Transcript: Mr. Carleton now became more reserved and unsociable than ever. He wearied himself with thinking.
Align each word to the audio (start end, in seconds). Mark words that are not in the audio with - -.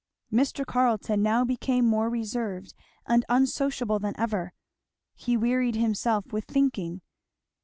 Mr. 0.33 0.65
Carleton 0.65 1.21
now 1.21 1.45
became 1.45 1.85
more 1.85 2.09
reserved 2.09 2.73
and 3.05 3.23
unsociable 3.29 3.99
than 3.99 4.15
ever. 4.19 4.51
He 5.13 5.37
wearied 5.37 5.75
himself 5.75 6.33
with 6.33 6.45
thinking. 6.45 7.03